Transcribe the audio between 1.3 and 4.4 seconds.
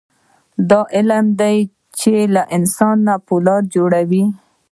دی چې له انسان نه فولاد جوړوي.